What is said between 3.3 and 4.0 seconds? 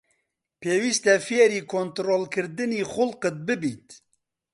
ببیت.